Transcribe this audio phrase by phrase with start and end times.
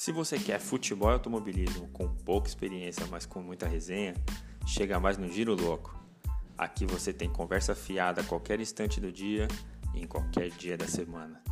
[0.00, 4.14] Se você quer futebol e automobilismo com pouca experiência, mas com muita resenha,
[4.66, 5.94] chega mais no Giro Louco.
[6.56, 9.46] Aqui você tem conversa fiada a qualquer instante do dia
[9.92, 11.42] e em qualquer dia da semana.